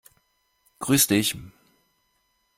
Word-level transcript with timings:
Grüß 0.79 1.05
dich! 1.05 1.37